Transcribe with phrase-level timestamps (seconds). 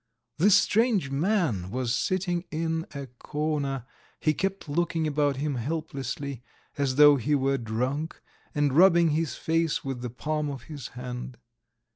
[0.39, 3.85] This strange man was sitting in a corner;
[4.19, 6.41] he kept looking about him helplessly,
[6.75, 8.19] as though he were drunk,
[8.55, 11.37] and rubbing his face with the palm of his hand.